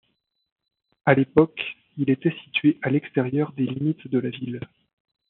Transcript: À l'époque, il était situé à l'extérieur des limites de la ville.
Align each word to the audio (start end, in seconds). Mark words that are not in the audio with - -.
À 1.05 1.13
l'époque, 1.13 1.61
il 1.95 2.09
était 2.09 2.35
situé 2.43 2.79
à 2.81 2.89
l'extérieur 2.89 3.53
des 3.53 3.67
limites 3.67 4.07
de 4.07 4.17
la 4.17 4.31
ville. 4.31 4.59